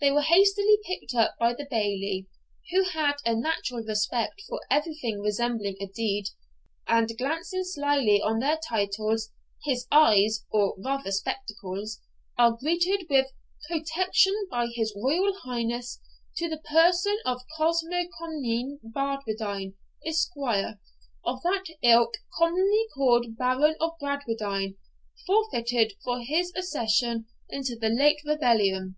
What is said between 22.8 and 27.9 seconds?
called Baron of Bradwardine, forfeited for his accession to the